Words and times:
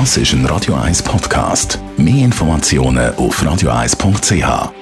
Das 0.00 0.16
ist 0.16 0.32
ein 0.32 0.44
Radio 0.46 0.74
1 0.74 1.04
Podcast. 1.04 1.78
Mehr 1.96 2.24
Informationen 2.24 3.14
auf 3.14 3.40
radio1.ch. 3.40 4.72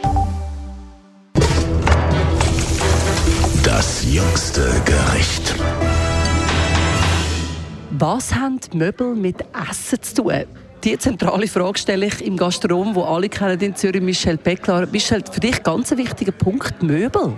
Das 3.62 4.06
jüngste 4.10 4.72
Gericht. 4.86 5.54
Was 7.90 8.34
haben 8.34 8.58
Möbel 8.72 9.14
mit 9.14 9.44
Essen 9.70 10.00
zu 10.00 10.14
tun? 10.14 10.44
Die 10.82 10.96
zentrale 10.96 11.46
Frage 11.46 11.78
stelle 11.78 12.06
ich 12.06 12.24
im 12.24 12.38
Gastrom, 12.38 12.94
wo 12.94 13.02
alle 13.02 13.28
kennen 13.28 13.60
in 13.60 13.76
Zürich, 13.76 14.00
Michel 14.00 14.38
Pecklar. 14.38 14.86
Michel, 14.86 15.22
für 15.30 15.40
dich 15.40 15.62
ganz 15.62 15.92
ein 15.92 15.98
wichtiger 15.98 16.32
Punkt, 16.32 16.82
Möbel 16.82 17.34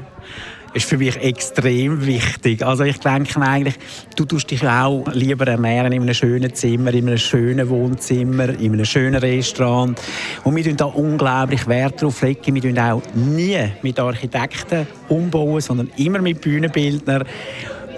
ist 0.74 0.88
für 0.88 0.98
mich 0.98 1.16
extrem 1.16 2.04
wichtig. 2.04 2.64
Also 2.64 2.82
ich 2.84 2.98
denke 2.98 3.40
eigentlich, 3.40 3.76
du 4.16 4.24
tust 4.24 4.50
dich 4.50 4.66
auch 4.66 5.06
lieber 5.12 5.46
ernähren 5.46 5.92
in 5.92 6.02
einem 6.02 6.14
schönen 6.14 6.52
Zimmer, 6.52 6.92
in 6.92 7.06
einem 7.06 7.18
schönen 7.18 7.68
Wohnzimmer, 7.68 8.48
in 8.48 8.72
einem 8.72 8.84
schönen 8.84 9.14
Restaurant. 9.14 10.00
Und 10.42 10.56
wir 10.56 10.64
legen 10.64 10.76
da 10.76 10.86
unglaublich 10.86 11.66
Wert 11.68 12.02
darauf 12.02 12.20
legen. 12.22 12.54
Wir 12.54 12.62
tun 12.62 12.78
auch 12.78 13.02
nie 13.14 13.58
mit 13.82 13.98
Architekten 14.00 14.86
umbauen, 15.08 15.60
sondern 15.60 15.90
immer 15.96 16.20
mit 16.20 16.40
Bühnenbildnern 16.40 17.24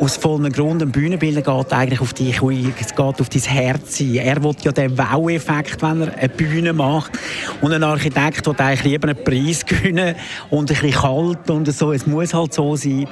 aus 0.01 0.17
vollem 0.17 0.53
Grund. 0.53 0.83
Ein 0.83 0.93
Bühnenbilder 0.93 1.43
geht 1.43 1.73
eigentlich 1.73 2.01
auf 2.01 2.13
dich, 2.13 2.41
es 2.81 2.95
geht 2.95 3.01
auf 3.01 3.29
dein 3.29 3.43
Herz 3.43 4.01
ein. 4.01 4.15
Er 4.17 4.43
will 4.43 4.55
ja 4.63 4.73
den 4.73 4.97
Wow-Effekt, 4.97 5.83
wenn 5.83 6.03
er 6.03 6.15
eine 6.15 6.29
Bühne 6.29 6.73
macht. 6.73 7.13
Und 7.61 7.73
ein 7.73 7.83
Architekt 7.83 8.47
will 8.47 8.55
eigentlich 8.59 8.85
lieber 8.85 9.09
einen 9.09 9.25
Preis 9.25 9.65
gewinnen 9.67 10.15
und 10.51 10.71
ein 10.71 10.77
bisschen 10.77 10.93
kalt 10.93 11.51
und 11.51 11.73
so. 11.73 11.93
Es 11.93 12.07
muss 12.07 12.35
halt 12.35 12.53
so 12.53 12.77
sein. 12.77 13.09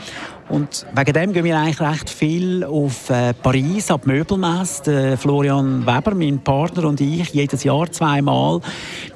Und 0.48 0.84
wegen 0.94 1.12
dem 1.14 1.32
gehen 1.32 1.44
wir 1.44 1.58
eigentlich 1.58 1.80
recht 1.80 2.10
viel 2.10 2.64
auf 2.64 3.08
äh, 3.08 3.32
Paris, 3.32 3.90
ab 3.90 4.06
Möbelmesse. 4.06 5.16
Florian 5.16 5.86
Weber, 5.86 6.14
mein 6.14 6.38
Partner 6.38 6.84
und 6.84 7.00
ich, 7.00 7.30
jedes 7.30 7.64
Jahr 7.64 7.90
zweimal. 7.90 8.60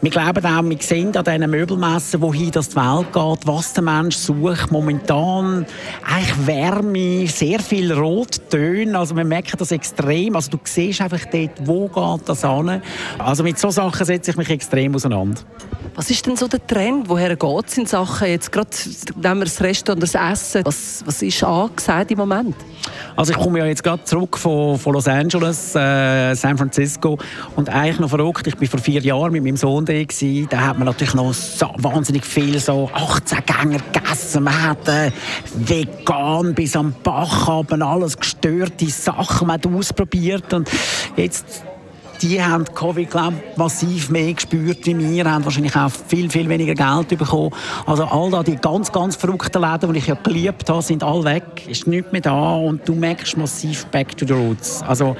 Wir 0.00 0.10
glauben 0.10 0.44
auch, 0.46 0.64
wir 0.64 0.78
sehen 0.80 1.14
an 1.14 1.24
diesen 1.24 1.50
Möbelmessen, 1.50 2.22
wohin 2.22 2.50
das 2.50 2.70
die 2.70 2.76
Welt 2.76 3.12
geht, 3.12 3.46
was 3.46 3.74
der 3.74 3.82
Mensch 3.82 4.16
sucht. 4.16 4.72
Momentan 4.72 5.66
eigentlich 6.02 6.46
Wärme, 6.46 7.26
sehr 7.26 7.60
viel 7.60 7.92
Rottöne. 7.92 8.98
Also 8.98 9.14
wir 9.14 9.24
merken 9.24 9.56
das 9.58 9.70
extrem. 9.70 10.34
Also 10.34 10.52
du 10.52 10.58
siehst 10.64 11.02
einfach 11.02 11.26
dort, 11.30 11.66
wo 11.66 11.88
geht 11.88 12.26
das 12.26 12.42
an. 12.42 12.80
Also 13.18 13.42
mit 13.42 13.58
solchen 13.58 13.74
Sachen 13.74 14.06
setze 14.06 14.30
ich 14.30 14.36
mich 14.38 14.48
extrem 14.48 14.94
auseinander. 14.94 15.17
Was 15.94 16.10
ist 16.10 16.24
denn 16.26 16.36
so 16.36 16.46
der 16.46 16.64
Trend? 16.64 17.08
Woher 17.08 17.34
geht 17.34 17.66
es 17.66 17.76
in 17.76 17.86
Sachen, 17.86 18.28
jetzt 18.28 18.52
gerade 18.52 18.70
nehmen 19.16 19.40
wir 19.40 19.44
das 19.46 19.60
Restaurant, 19.60 20.00
das 20.00 20.14
Essen, 20.14 20.64
was, 20.64 21.02
was 21.04 21.22
ist 21.22 21.42
angesagt 21.42 22.12
im 22.12 22.18
Moment? 22.18 22.54
Also 23.16 23.32
ich 23.32 23.38
komme 23.38 23.58
ja 23.58 23.66
jetzt 23.66 23.82
gerade 23.82 24.04
zurück 24.04 24.38
von, 24.38 24.78
von 24.78 24.92
Los 24.92 25.08
Angeles, 25.08 25.74
äh, 25.74 26.34
San 26.34 26.56
Francisco. 26.56 27.18
Und 27.56 27.68
eigentlich 27.68 27.98
noch 27.98 28.10
verrückt, 28.10 28.46
ich 28.46 28.60
war 28.60 28.68
vor 28.68 28.80
vier 28.80 29.00
Jahren 29.00 29.32
mit 29.32 29.42
meinem 29.42 29.56
Sohn 29.56 29.84
da 29.84 29.92
gewesen, 29.92 30.46
da 30.48 30.60
hat 30.60 30.78
man 30.78 30.86
natürlich 30.86 31.14
noch 31.14 31.34
so 31.34 31.68
wahnsinnig 31.78 32.24
viel 32.24 32.60
so 32.60 32.88
18 32.92 33.38
Gänger 33.44 33.78
gegessen, 33.92 34.44
man 34.44 34.62
hat 34.62 34.86
äh, 34.88 35.10
vegan 35.52 36.54
bis 36.54 36.76
am 36.76 36.94
Bach 37.02 37.48
haben 37.48 37.82
alles 37.82 38.16
gestörte 38.16 38.86
Sachen 38.86 39.48
man 39.48 39.54
hat 39.54 39.66
ausprobiert. 39.66 40.52
Und 40.52 40.70
jetzt 41.16 41.64
die 42.22 42.42
haben 42.42 42.64
Covid 42.64 43.10
glaub, 43.10 43.34
massiv 43.56 44.10
mehr 44.10 44.32
gespürt 44.32 44.86
wie 44.86 44.98
wir, 44.98 45.30
haben 45.30 45.44
wahrscheinlich 45.44 45.76
auch 45.76 45.90
viel, 45.90 46.30
viel 46.30 46.48
weniger 46.48 46.74
Geld 46.74 47.18
bekommen. 47.18 47.50
Also 47.86 48.04
all 48.04 48.30
da 48.30 48.42
die 48.42 48.56
ganz, 48.56 48.90
ganz 48.92 49.16
verrückten 49.16 49.62
Läden, 49.62 49.92
die 49.92 49.98
ich 49.98 50.06
ja 50.06 50.14
geliebt 50.14 50.68
habe, 50.68 50.82
sind 50.82 51.02
alle 51.02 51.24
weg, 51.24 51.66
ist 51.68 51.86
nichts 51.86 52.12
mehr 52.12 52.20
da 52.20 52.56
und 52.56 52.86
du 52.88 52.94
merkst 52.94 53.36
massiv 53.36 53.86
back 53.86 54.16
to 54.16 54.26
the 54.26 54.32
roots. 54.32 54.82
Also 54.82 55.16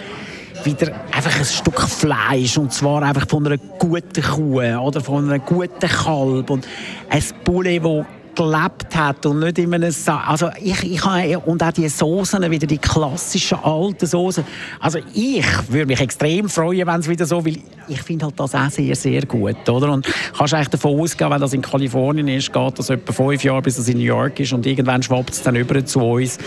wieder 0.65 0.93
einfach 1.13 1.37
ein 1.39 1.45
Stück 1.45 1.81
Fleisch 1.81 2.59
und 2.59 2.73
zwar 2.73 3.03
einfach 3.03 3.29
von 3.29 3.47
einer 3.47 3.59
guten 3.79 4.23
Kuh 4.23 4.61
oder 4.61 5.01
von 5.01 5.31
einem 5.31 5.45
guten 5.45 5.89
Kalb 5.89 6.51
und 6.51 6.67
ein 7.09 7.23
Poulet, 7.45 7.83
das 7.83 8.07
gelebt 8.39 8.95
hat 8.95 9.27
und 9.27 9.41
nicht 9.41 9.59
in 9.59 9.75
einem 9.75 9.91
Sa 9.91 10.21
also 10.21 10.49
ich, 10.63 10.83
ich 10.85 11.05
habe, 11.05 11.39
und 11.41 11.63
auch 11.63 11.73
die 11.73 11.89
Soßen 11.89 12.49
wieder 12.51 12.67
die 12.67 12.79
klassischen 12.79 13.59
alten 13.59 14.07
Soßen 14.07 14.45
also 14.81 15.01
ich 15.13 15.45
würde 15.69 15.87
mich 15.87 16.01
extrem 16.01 16.49
freuen 16.49 16.87
wenn 16.87 17.01
es 17.01 17.09
wieder 17.09 17.27
so 17.27 17.45
weil 17.45 17.59
ich 17.89 18.01
finde 18.03 18.27
halt 18.27 18.39
das 18.39 18.55
auch 18.55 18.71
sehr 18.71 18.95
sehr 18.95 19.27
gut 19.27 19.69
oder 19.69 19.91
und 19.91 20.09
kannst 20.37 20.55
eigentlich 20.55 20.69
davon 20.69 21.01
ausgehen 21.01 21.31
wenn 21.31 21.41
das 21.41 21.53
in 21.53 21.63
Kalifornien 21.63 22.29
ist 22.29 22.53
geht 22.53 22.79
das 22.79 22.91
etwa 22.91 23.13
fünf 23.13 23.43
Jahre 23.43 23.63
bis 23.63 23.77
es 23.77 23.89
in 23.89 23.99
New 23.99 24.05
York 24.05 24.39
ist 24.39 24.53
und 24.53 24.65
irgendwann 24.65 25.03
schwappt 25.03 25.31
es 25.31 25.43
dann 25.43 25.57
über 25.57 25.85
zu 25.85 26.01
uns 26.01 26.39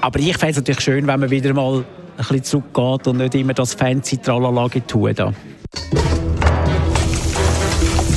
aber 0.00 0.20
ich 0.20 0.36
fände 0.38 0.52
es 0.52 0.56
natürlich 0.58 0.82
schön 0.82 1.06
wenn 1.06 1.18
man 1.18 1.30
wieder 1.30 1.52
mal 1.52 1.78
ein 1.78 1.84
bisschen 2.16 2.44
zurückgeht 2.44 3.08
und 3.08 3.16
nicht 3.16 3.34
immer 3.34 3.54
das 3.54 3.74
fancy 3.74 4.18
Tralalage 4.18 4.86
tun 4.86 5.12
da. 5.14 5.32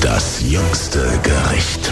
Das 0.01 0.41
jüngste 0.47 1.19
Gericht. 1.23 1.91